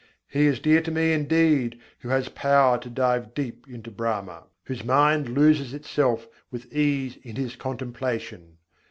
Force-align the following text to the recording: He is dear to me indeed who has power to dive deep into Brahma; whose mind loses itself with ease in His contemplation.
He 0.27 0.47
is 0.47 0.59
dear 0.59 0.81
to 0.81 0.89
me 0.89 1.13
indeed 1.13 1.79
who 1.99 2.09
has 2.09 2.27
power 2.29 2.79
to 2.79 2.89
dive 2.89 3.35
deep 3.35 3.67
into 3.67 3.91
Brahma; 3.91 4.45
whose 4.63 4.83
mind 4.83 5.29
loses 5.29 5.75
itself 5.75 6.27
with 6.49 6.73
ease 6.73 7.19
in 7.21 7.35
His 7.35 7.55
contemplation. 7.55 8.57